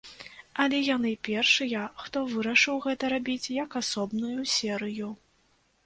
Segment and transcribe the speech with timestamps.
[0.61, 5.17] Але яны першыя, хто вырашыў гэта рабіць як асобную серыю.